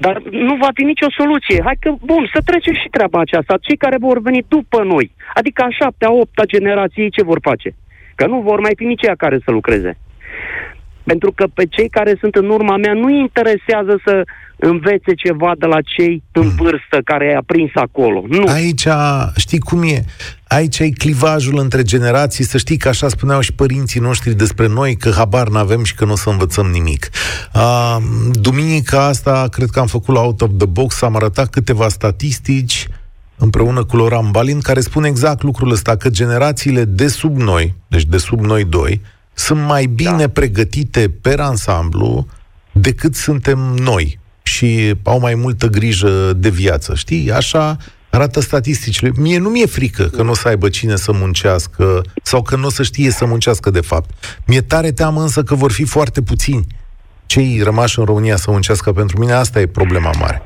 [0.00, 1.60] Dar nu va fi nicio soluție.
[1.64, 3.54] Hai că, bun, să trecem și treaba aceasta.
[3.60, 7.74] Cei care vor veni după noi, adică a șaptea, opta generație, ce vor face?
[8.14, 9.98] Că nu vor mai fi nici ea care să lucreze.
[11.04, 14.24] Pentru că pe cei care sunt în urma mea nu interesează să
[14.56, 16.54] învețe ceva de la cei în hmm.
[16.56, 18.24] vârstă care i-a prins acolo.
[18.28, 18.44] Nu.
[18.46, 18.86] Aici,
[19.36, 20.04] știi cum e?
[20.48, 24.96] Aici e clivajul între generații, să știi că așa spuneau și părinții noștri despre noi,
[24.96, 27.08] că habar n-avem și că nu o să învățăm nimic.
[27.54, 27.96] Uh,
[28.32, 32.88] duminica asta, cred că am făcut la Out of the Box, am arătat câteva statistici
[33.36, 38.04] împreună cu Loran Balin, care spune exact lucrul ăsta, că generațiile de sub noi, deci
[38.04, 39.00] de sub noi doi,
[39.34, 40.28] sunt mai bine da.
[40.28, 42.26] pregătite per ansamblu
[42.72, 46.94] decât suntem noi și au mai multă grijă de viață.
[46.94, 47.32] Știi?
[47.32, 47.76] Așa
[48.10, 49.12] arată statisticile.
[49.16, 52.66] Mie nu mi-e frică că nu o să aibă cine să muncească sau că nu
[52.66, 54.10] o să știe să muncească de fapt.
[54.46, 56.66] Mi-e tare teamă însă că vor fi foarte puțini
[57.26, 58.92] cei rămași în România să muncească.
[58.92, 60.42] Pentru mine asta e problema mare.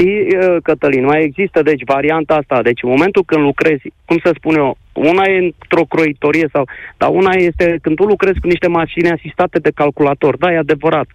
[0.00, 2.62] Deci știi, uh, Cătălin, mai există deci varianta asta.
[2.62, 7.08] Deci în momentul când lucrezi, cum să spun eu, una e într-o croitorie sau, dar
[7.12, 10.36] una este când tu lucrezi cu niște mașini asistate de calculator.
[10.36, 11.06] Da, e adevărat.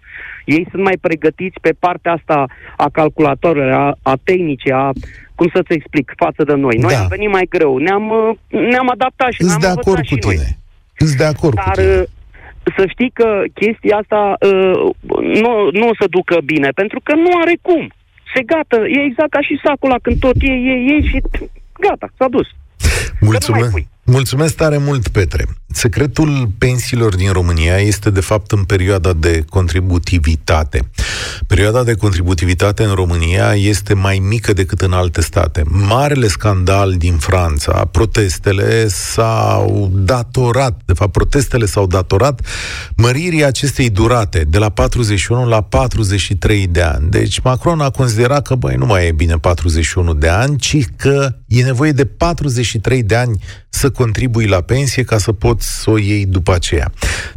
[0.44, 2.46] Ei sunt mai pregătiți pe partea asta
[2.76, 4.90] a calculatorilor, a, a tehnice, a
[5.34, 6.76] cum să-ți explic, față de noi.
[6.76, 7.00] Noi da.
[7.00, 10.34] am venit mai greu, ne-am, uh, ne-am adaptat și ne-am de acord cu tine.
[10.34, 10.56] Noi.
[10.98, 11.96] Îți de acord Dar, cu tine.
[12.00, 12.04] Uh,
[12.76, 17.30] să știi că chestia asta uh, nu, nu o să ducă bine, pentru că nu
[17.42, 17.90] are cum.
[18.32, 21.18] Se gata, e exact ca și sacul ăla când tot e, e, e și
[21.86, 22.48] gata, s-a dus.
[23.20, 23.72] Mulțumesc.
[24.04, 25.44] Mulțumesc tare mult, Petre.
[25.76, 30.90] Secretul pensiilor din România este, de fapt, în perioada de contributivitate.
[31.46, 35.62] Perioada de contributivitate în România este mai mică decât în alte state.
[35.66, 42.40] Marele scandal din Franța, protestele s-au datorat, de fapt, protestele s-au datorat
[42.96, 47.10] măririi acestei durate de la 41 la 43 de ani.
[47.10, 51.34] Deci Macron a considerat că, băi, nu mai e bine 41 de ani, ci că
[51.46, 53.40] e nevoie de 43 de ani
[53.76, 56.92] să contribui la pensie ca să poți să o iei după aceea.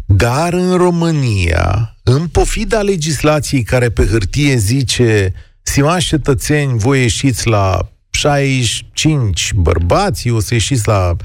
[0.06, 7.90] Dar în România, în pofida legislației care pe hârtie zice stimați cetățeni, voi ieșiți la
[8.10, 11.22] 65 bărbații, o să ieșiți la 63-65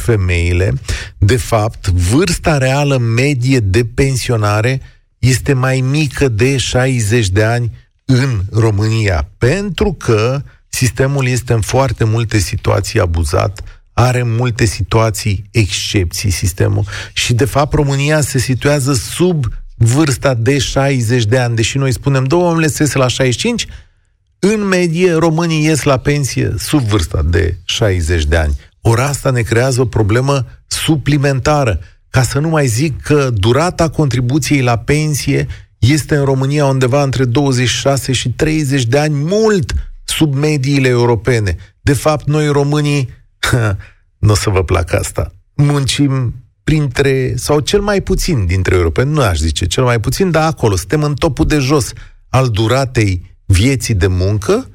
[0.00, 0.72] femeile,
[1.18, 4.80] de fapt, vârsta reală medie de pensionare
[5.18, 7.72] este mai mică de 60 de ani
[8.04, 10.42] în România, pentru că
[10.74, 17.72] Sistemul este în foarte multe situații abuzat, are multe situații excepții sistemul și de fapt
[17.72, 19.44] România se situează sub
[19.76, 23.66] vârsta de 60 de ani, deși noi spunem, domnule, se iese la 65,
[24.38, 28.56] în medie românii ies la pensie sub vârsta de 60 de ani.
[28.80, 31.80] Ori asta ne creează o problemă suplimentară.
[32.10, 35.46] Ca să nu mai zic că durata contribuției la pensie
[35.78, 39.72] este în România undeva între 26 și 30 de ani, mult
[40.16, 41.56] sub mediile europene.
[41.80, 43.08] De fapt, noi românii,
[44.26, 49.20] nu o să vă placă asta, muncim printre, sau cel mai puțin dintre europeni, nu
[49.20, 51.92] aș zice cel mai puțin, dar acolo, suntem în topul de jos
[52.30, 54.68] al duratei vieții de muncă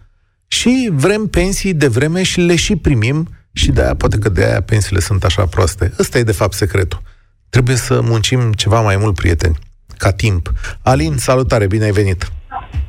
[0.48, 4.46] și vrem pensii de vreme și le și primim și de aia, poate că de
[4.46, 5.92] aia pensiile sunt așa proaste.
[6.00, 7.02] Ăsta e de fapt secretul.
[7.50, 9.56] Trebuie să muncim ceva mai mult, prieteni,
[9.98, 10.52] ca timp.
[10.84, 12.32] Alin, salutare, bine ai venit!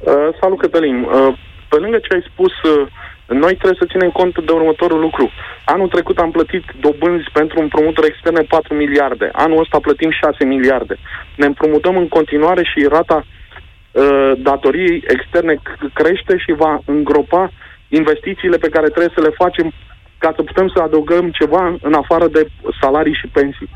[0.00, 1.02] Uh, salut, Cătălin!
[1.02, 2.87] Uh, pe lângă ce ai spus, uh,
[3.26, 5.31] noi trebuie să ținem cont de următorul lucru.
[5.64, 9.31] Anul trecut am plătit dobânzi pentru împrumuturi externe 4 miliarde.
[9.33, 10.96] Anul ăsta plătim 6 miliarde.
[11.37, 15.54] Ne împrumutăm în continuare și rata uh, datoriei externe
[15.92, 17.50] crește și va îngropa
[17.88, 19.72] investițiile pe care trebuie să le facem
[20.18, 22.46] ca să putem să adăugăm ceva în afară de
[22.81, 23.70] salarii și pensii.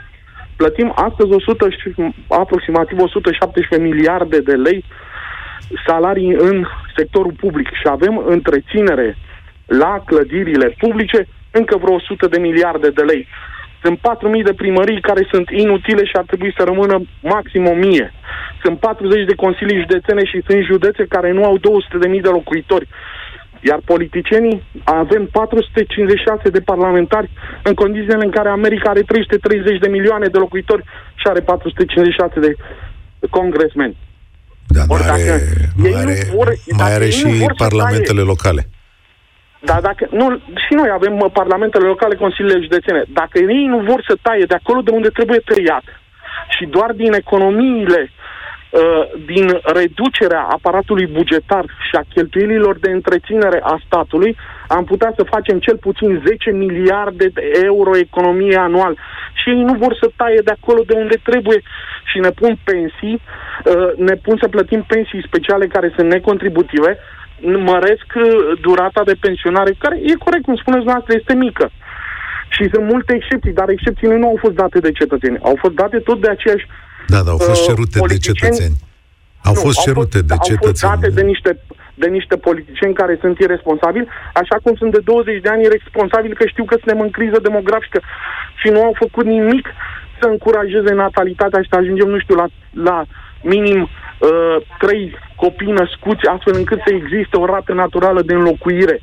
[0.56, 1.68] Plătim astăzi 100,
[2.28, 4.84] aproximativ 117 miliarde de lei
[5.86, 9.16] salarii în sectorul public și avem întreținere
[9.66, 13.28] la clădirile publice încă vreo 100 de miliarde de lei.
[13.82, 18.10] Sunt 4.000 de primării care sunt inutile și ar trebui să rămână maxim 1.000.
[18.62, 22.88] Sunt 40 de consilii județene și sunt județe care nu au 200.000 de locuitori.
[23.60, 27.30] Iar politicienii avem 456 de parlamentari
[27.62, 30.82] în condițiile în care America are 330 de milioane de locuitori
[31.14, 32.56] și are 456 de
[33.30, 33.96] congresmeni.
[34.66, 35.40] Da, mai are,
[35.76, 38.68] mai are, vor, mai are și parlamentele taie, locale.
[39.64, 43.02] Da, dacă, nu, și noi avem mă, parlamentele locale, consiliile județene.
[43.12, 45.84] Dacă ei nu vor să taie de acolo de unde trebuie tăiat
[46.58, 48.21] și doar din economiile Uh,
[49.26, 55.58] din reducerea aparatului bugetar și a cheltuielilor de întreținere a statului, am putea să facem
[55.58, 58.94] cel puțin 10 miliarde de euro economie anual.
[59.32, 61.60] Și ei nu vor să taie de acolo de unde trebuie
[62.10, 66.98] și ne pun pensii, uh, ne pun să plătim pensii speciale care sunt necontributive,
[67.40, 68.24] măresc uh,
[68.60, 71.70] durata de pensionare, care e corect, cum spuneți noastră, este mică.
[72.48, 75.38] Și sunt multe excepții, dar excepțiile nu au fost date de cetățeni.
[75.42, 76.66] Au fost date tot de aceeași
[77.06, 78.76] da, da, au fost uh, cerute uh, de cetățeni.
[79.48, 80.92] Au nu, fost cerute au fost, de cetățeni.
[80.92, 81.50] Au fost date de niște,
[81.94, 86.46] de niște politicieni care sunt irresponsabili, așa cum sunt de 20 de ani irresponsabili că
[86.46, 88.00] știu că suntem în criză demografică
[88.60, 89.68] și nu au făcut nimic
[90.20, 93.04] să încurajeze natalitatea și să ajungem, nu știu, la, la
[93.42, 99.02] minim uh, trei copii născuți, astfel încât să existe o rată naturală de înlocuire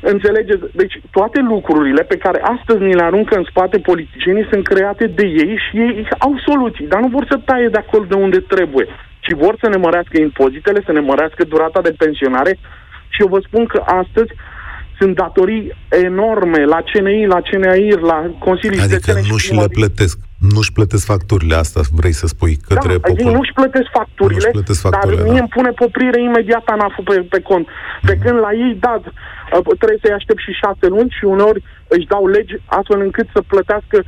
[0.00, 0.62] Înțelegeți?
[0.72, 5.26] Deci toate lucrurile pe care astăzi ni le aruncă în spate politicienii sunt create de
[5.26, 8.86] ei și ei au soluții, dar nu vor să taie de acolo de unde trebuie,
[9.20, 12.58] ci vor să ne mărească impozitele, să ne mărească durata de pensionare
[13.08, 14.32] și eu vă spun că astăzi
[14.98, 20.18] sunt datorii enorme la CNI, la CNAIR, la Consiliul Adică nu și le plătesc.
[20.38, 23.32] Nu-și plătesc facturile asta, vrei să spui, către da, popor.
[23.32, 25.30] nu-și plătesc facturile, nu plătesc facturile dar da.
[25.32, 27.66] mie îmi pune poprire imediat anaf pe, pe cont.
[28.02, 28.20] Pe mm.
[28.22, 29.00] când la ei, da,
[29.80, 34.04] trebuie să-i aștept și șase luni și uneori își dau legi astfel încât să plătească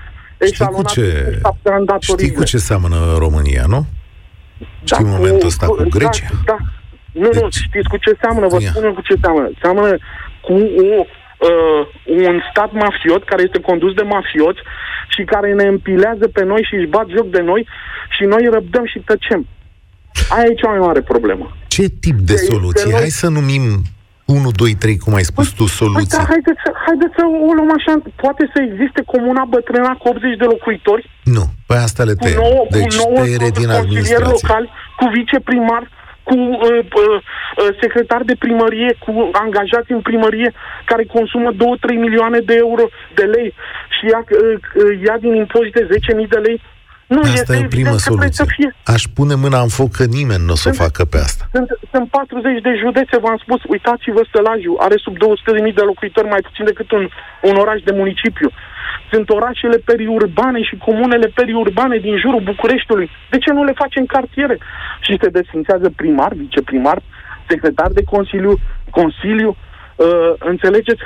[0.46, 1.40] Știi cu ce,
[2.00, 3.86] știi cu ce seamănă România, nu?
[4.58, 6.28] Da, știi momentul ăsta cu, cu da, Grecia?
[6.30, 6.56] Da, da.
[7.12, 9.50] Nu, deci, nu, știți cu ce seamănă, vă spun cu ce seamănă.
[9.60, 9.96] Seamănă
[10.40, 11.04] cu o,
[11.48, 11.82] uh,
[12.28, 14.60] un stat mafiot care este condus de mafioți
[15.14, 17.68] și care ne împilează pe noi și își bat joc de noi
[18.16, 19.46] și noi răbdăm și tăcem.
[20.28, 21.56] Aia e cea mai mare problemă.
[21.68, 22.92] Ce tip de, de soluție?
[22.92, 23.62] Hai să numim
[24.24, 26.06] 1, 2, 3, cum ai spus tu, soluții.
[26.08, 27.92] Păi, da, haideți, să, haideți să o luăm așa.
[28.24, 31.04] Poate să existe comuna bătrâna cu 80 de locuitori?
[31.36, 32.40] Nu, păi asta le tăiem.
[32.76, 34.32] Deci cu nouă, tăiere din administrație.
[34.34, 34.64] local,
[34.98, 35.82] cu viceprimar,
[36.30, 37.20] cu uh, uh,
[37.80, 40.50] secretar de primărie, cu angajați în primărie
[40.84, 41.56] care consumă 2-3
[42.06, 43.54] milioane de euro de lei
[43.94, 46.60] și ia, uh, uh, ia din impozite 10.000 de lei
[47.14, 48.44] nu, asta e o primă soluție.
[48.56, 48.70] Fie.
[48.94, 51.44] Aș pune mâna în foc că nimeni nu o să o facă pe asta.
[51.56, 56.42] Sunt, sunt 40 de județe, v-am spus, uitați-vă Sălaju, are sub 200.000 de locuitori, mai
[56.48, 57.04] puțin decât un,
[57.48, 58.48] un oraș de municipiu.
[59.10, 63.10] Sunt orașele periurbane și comunele periurbane din jurul Bucureștiului.
[63.30, 64.58] De ce nu le facem cartiere?
[65.00, 66.98] Și se desfințează primar, viceprimar,
[67.48, 68.54] secretar de consiliu,
[68.90, 69.56] consiliu,
[69.96, 71.02] uh, înțelegeți?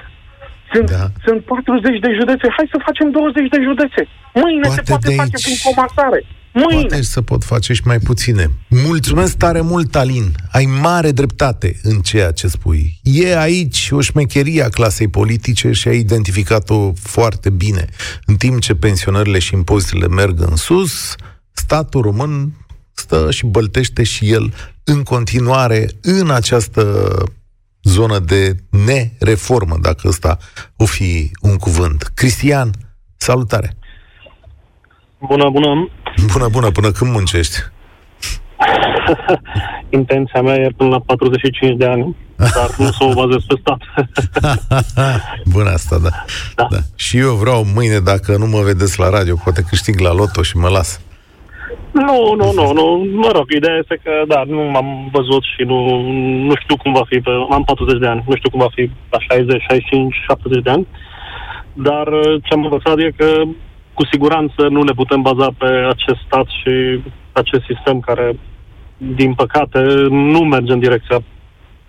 [0.73, 1.07] Sunt, da.
[1.27, 2.47] sunt 40 de județe.
[2.57, 4.01] Hai să facem 20 de județe.
[4.35, 5.45] Mâine poate se poate face aici...
[5.45, 6.21] prin comasare.
[6.55, 6.81] Mâine.
[6.81, 8.51] Poate să pot face și mai puține.
[8.69, 10.35] Mulțumesc tare mult, Alin.
[10.53, 13.01] Ai mare dreptate în ceea ce spui.
[13.03, 17.85] E aici o șmecherie a clasei politice și ai identificat-o foarte bine.
[18.27, 21.15] În timp ce pensionările și impozitele merg în sus,
[21.53, 22.53] statul român
[22.93, 27.13] stă și băltește și el în continuare în această
[27.83, 30.39] zonă de nereformă, dacă ăsta
[30.77, 32.03] o fi un cuvânt.
[32.15, 32.71] Cristian,
[33.17, 33.77] salutare!
[35.21, 35.89] Bună, bună!
[36.33, 37.57] Bună, bună, până când muncești?
[39.99, 43.81] Intenția mea e până la 45 de ani, dar nu să o bazez pe stat.
[45.55, 46.09] Bună asta, da.
[46.55, 46.67] da.
[46.71, 46.79] da.
[46.97, 50.57] Și eu vreau mâine, dacă nu mă vedeți la radio, poate câștig la loto și
[50.57, 51.01] mă las.
[51.91, 53.07] Nu, nu, nu, nu.
[53.15, 56.01] Mă rog, ideea este că, da, nu m-am văzut și nu,
[56.49, 57.19] nu știu cum va fi.
[57.21, 60.71] Pe, am 40 de ani, nu știu cum va fi la 60, 65, 70 de
[60.71, 60.87] ani.
[61.73, 63.29] Dar uh, ce am învățat e că
[63.95, 67.03] cu siguranță nu ne putem baza pe acest stat și
[67.33, 68.39] acest sistem care,
[68.97, 69.79] din păcate,
[70.11, 71.23] nu merge în direcția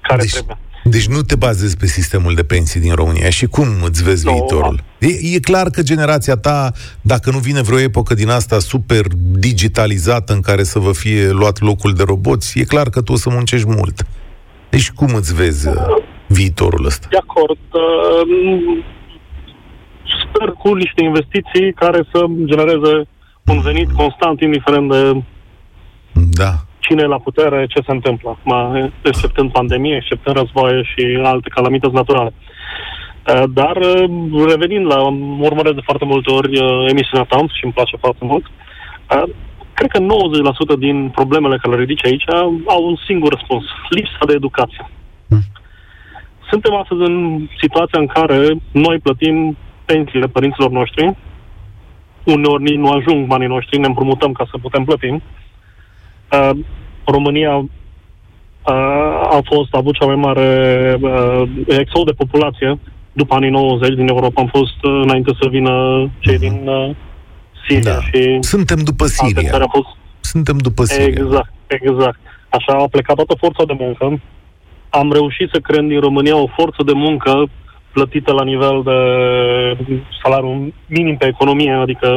[0.01, 0.57] care deci, trebuie.
[0.83, 3.29] Deci nu te bazezi pe sistemul de pensii din România.
[3.29, 4.83] Și cum îți vezi no, viitorul?
[4.99, 6.71] E, e clar că generația ta,
[7.01, 9.05] dacă nu vine vreo epocă din asta super
[9.39, 13.15] digitalizată în care să vă fie luat locul de roboți, e clar că tu o
[13.15, 14.05] să muncești mult.
[14.69, 15.75] Deci cum îți vezi uh,
[16.27, 17.07] viitorul ăsta?
[17.09, 17.59] De acord.
[20.35, 23.07] Uh, sper cu niște investiții care să genereze
[23.45, 25.23] un venit constant, indiferent de
[26.13, 26.51] da
[26.87, 28.53] cine e la putere, ce se întâmplă, acum,
[29.01, 32.33] exceptând pandemie, exceptând războaie și alte calamități naturale.
[32.33, 34.99] Uh, dar, uh, revenind la,
[35.49, 38.45] urmăresc de foarte multe ori uh, emisiunea ta și îmi place foarte mult,
[39.73, 42.23] cred că 90% din problemele care le ridice aici
[42.65, 43.63] au un singur răspuns.
[43.89, 44.89] Lipsa de educație.
[45.29, 45.43] Hmm.
[46.49, 48.39] Suntem astăzi în situația în care
[48.71, 51.15] noi plătim pensiile părinților noștri,
[52.23, 55.07] uneori nici nu ajung banii noștri, ne împrumutăm ca să putem plăti.
[55.07, 56.49] Uh,
[57.05, 57.67] România uh,
[59.37, 60.49] a fost, a avut cea mai mare
[61.01, 62.79] uh, exod de populație
[63.13, 64.41] după anii 90 din Europa.
[64.41, 65.73] Am fost uh, înainte să vină
[66.19, 66.95] cei din uh,
[67.67, 67.99] Siria da.
[67.99, 68.37] și...
[68.39, 69.67] Suntem după Siria.
[69.71, 69.87] Fost...
[70.19, 71.05] Suntem după Siria.
[71.05, 72.19] Exact, exact.
[72.49, 74.21] Așa a plecat toată forța de muncă.
[74.89, 77.49] Am reușit să creăm din România o forță de muncă
[77.97, 78.97] plătită la nivel de
[80.21, 82.07] salariu minim pe economie, adică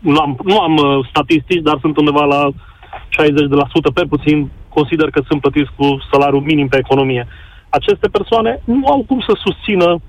[0.00, 5.20] nu am, nu am uh, statistici, dar sunt undeva la 60% pe puțin, consider că
[5.28, 7.26] sunt plătiți cu salariu minim pe economie.
[7.68, 10.00] Aceste persoane nu au cum să susțină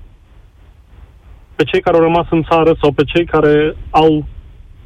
[1.54, 4.24] pe cei care au rămas în țară sau pe cei care au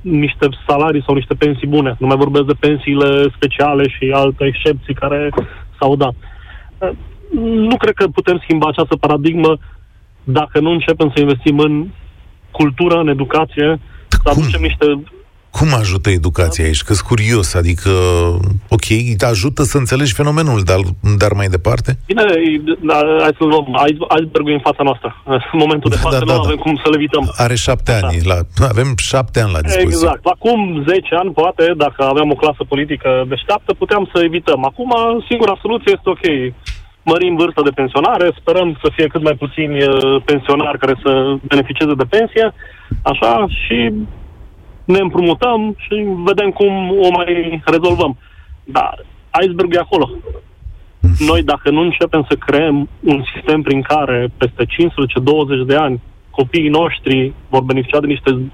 [0.01, 1.97] niște salarii sau niște pensii bune.
[1.99, 5.31] Nu mai vorbesc de pensiile speciale și alte excepții care
[5.79, 6.15] s-au dat.
[7.71, 9.59] Nu cred că putem schimba această paradigmă
[10.27, 11.87] dacă nu începem să investim în
[12.51, 14.87] cultură, în educație, să aducem niște
[15.59, 16.83] cum ajută educația aici?
[16.83, 17.91] Că curios, adică,
[18.77, 20.81] ok, te ajută să înțelegi fenomenul, dar,
[21.23, 21.91] dar mai departe?
[22.07, 22.23] Bine,
[22.89, 23.67] da, hai să luăm
[24.19, 25.09] iceberg în fața noastră.
[25.55, 26.47] În momentul de da, față da, da, nu da.
[26.47, 27.25] avem cum să le evităm.
[27.45, 28.07] Are șapte Așa.
[28.07, 28.39] ani, la,
[28.75, 30.07] avem șapte ani la dispoziție.
[30.07, 30.25] Exact.
[30.37, 30.59] Acum
[30.89, 34.61] 10 ani, poate, dacă aveam o clasă politică deșteaptă, puteam să evităm.
[34.71, 34.91] Acum,
[35.29, 36.27] singura soluție este ok.
[37.11, 41.95] Mărim vârsta de pensionare, sperăm să fie cât mai puțini uh, pensionari care să beneficieze
[41.95, 42.55] de pensie,
[43.03, 43.93] așa, și
[44.85, 45.95] ne împrumutăm și
[46.25, 46.73] vedem cum
[47.07, 48.19] o mai rezolvăm.
[48.65, 49.05] Dar
[49.43, 50.11] iceberg e acolo.
[51.19, 54.69] Noi, dacă nu începem să creăm un sistem prin care peste 15-20
[55.67, 56.01] de ani
[56.31, 58.51] copiii noștri vor beneficia de niște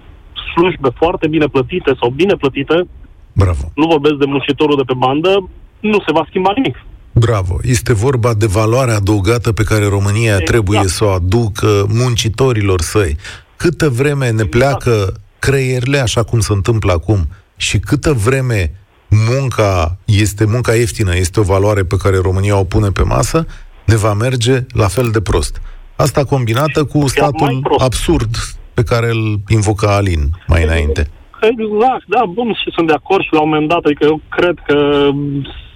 [0.52, 2.86] slujbe foarte bine plătite sau bine plătite,
[3.32, 3.64] Bravo.
[3.74, 5.48] nu vorbesc de muncitorul de pe bandă,
[5.80, 6.76] nu se va schimba nimic.
[7.12, 7.58] Bravo.
[7.62, 10.44] Este vorba de valoarea adăugată pe care România exact.
[10.44, 13.16] trebuie să o aducă muncitorilor săi.
[13.56, 14.50] Câtă vreme ne exact.
[14.50, 18.74] pleacă creierile, așa cum se întâmplă acum, și câtă vreme
[19.08, 23.46] munca este munca ieftină, este o valoare pe care România o pune pe masă,
[23.84, 25.60] ne va merge la fel de prost.
[25.96, 28.36] Asta combinată cu statul absurd
[28.74, 31.10] pe care îl invoca Alin mai înainte.
[31.40, 34.56] Exact, da, bun, și sunt de acord și la un moment dat, adică eu cred
[34.66, 35.08] că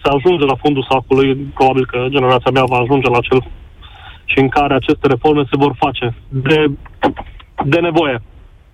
[0.06, 1.28] se ajunge la fundul sacului,
[1.58, 3.40] probabil că generația mea va ajunge la cel
[4.24, 6.58] și în care aceste reforme se vor face de,
[7.64, 8.22] de nevoie.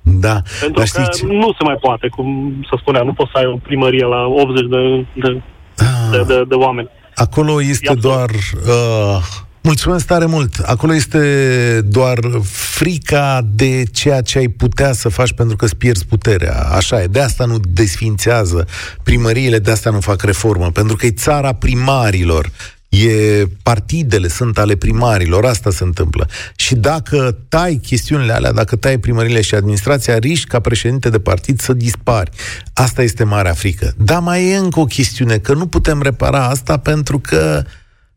[0.03, 1.27] Da, Pentru dar știți...
[1.27, 2.27] că nu se mai poate, cum
[2.69, 5.43] să spunea, nu poți să ai o primărie la 80 de, de,
[5.79, 6.11] ah.
[6.11, 6.89] de, de, de oameni.
[7.15, 8.31] Acolo este doar...
[8.67, 9.23] Uh,
[9.63, 10.59] mulțumesc tare mult!
[10.59, 12.19] Acolo este doar
[12.51, 16.61] frica de ceea ce ai putea să faci pentru că îți pierzi puterea.
[16.61, 17.07] Așa e.
[17.07, 18.67] De asta nu desfințează
[19.03, 20.71] primăriile, de asta nu fac reformă.
[20.71, 22.51] Pentru că e țara primarilor
[22.93, 26.29] e partidele sunt ale primarilor, asta se întâmplă.
[26.57, 31.61] Și dacă tai chestiunile alea, dacă tai primările și administrația, riști ca președinte de partid
[31.61, 32.31] să dispari.
[32.73, 33.95] Asta este marea frică.
[33.97, 37.65] Dar mai e încă o chestiune, că nu putem repara asta pentru că,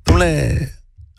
[0.04, 0.70] domnule,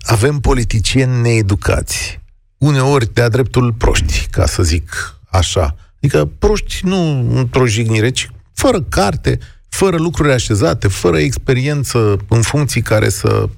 [0.07, 2.21] avem politicieni needucați.
[2.59, 5.77] Uneori de-a dreptul proști, ca să zic așa.
[5.97, 9.39] Adică proști nu într-o jignire, ci fără carte,
[9.69, 13.49] fără lucruri așezate, fără experiență în funcții care să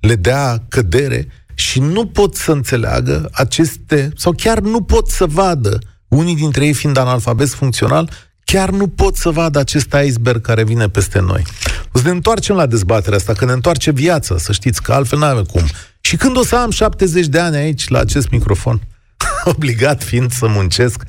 [0.00, 5.78] le dea cădere și nu pot să înțeleagă aceste, sau chiar nu pot să vadă,
[6.08, 8.10] unii dintre ei fiind analfabet funcțional,
[8.44, 11.42] chiar nu pot să vadă acest iceberg care vine peste noi.
[11.96, 15.18] O să ne întoarcem la dezbaterea asta, că ne întoarce viața, să știți că altfel
[15.18, 15.62] n-avem cum.
[16.00, 18.80] Și când o să am 70 de ani aici, la acest microfon,
[19.54, 21.02] obligat fiind să muncesc,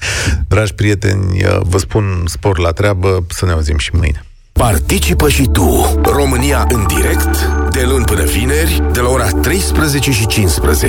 [0.48, 4.26] dragi prieteni, vă spun spor la treabă, să ne auzim și mâine.
[4.52, 10.28] Participă și tu, România în direct, de luni până vineri, de la ora 13 și
[10.28, 10.88] 15.